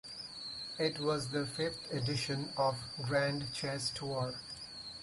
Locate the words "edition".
1.93-2.51